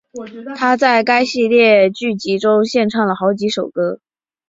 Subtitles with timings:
[0.57, 4.01] 她在该系列剧集中献唱了好几首歌曲。